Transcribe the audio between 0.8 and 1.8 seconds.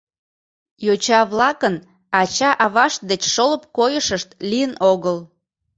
Йоча-влакын